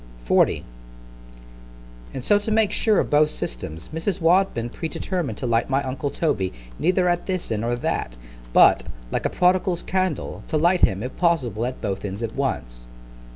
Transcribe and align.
C 0.27 0.33
H 0.33 0.39
A 0.39 0.45
P. 0.45 0.55
XL 0.57 0.61
——And 2.15 2.23
so 2.23 2.39
to 2.39 2.49
make 2.51 2.71
sure 2.71 2.99
of 2.99 3.11
both 3.11 3.29
systems, 3.29 3.89
Mrs. 3.93 4.19
Wadman 4.19 4.71
predetermined 4.71 5.37
to 5.37 5.45
light 5.45 5.69
my 5.69 5.83
uncle 5.83 6.09
Toby 6.09 6.51
neither 6.79 7.07
at 7.07 7.27
this 7.27 7.51
end 7.51 7.63
or 7.63 7.75
that; 7.75 8.15
but, 8.51 8.81
like 9.11 9.27
a 9.27 9.29
prodigal's 9.29 9.83
candle, 9.83 10.41
to 10.47 10.57
light 10.57 10.81
him, 10.81 11.03
if 11.03 11.15
possible, 11.17 11.67
at 11.67 11.81
both 11.81 12.03
ends 12.03 12.23
at 12.23 12.33
once. 12.33 12.87